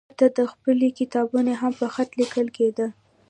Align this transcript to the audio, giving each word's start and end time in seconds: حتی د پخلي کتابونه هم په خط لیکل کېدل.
حتی 0.09 0.27
د 0.35 0.39
پخلي 0.51 0.89
کتابونه 0.99 1.51
هم 1.61 1.73
په 1.79 1.87
خط 1.93 2.09
لیکل 2.21 2.47
کېدل. 2.57 2.89